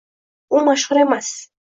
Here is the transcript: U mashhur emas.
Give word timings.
U 0.59 0.61
mashhur 0.69 1.01
emas. 1.03 1.29